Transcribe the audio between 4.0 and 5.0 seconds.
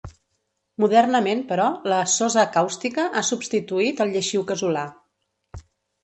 al lleixiu casolà.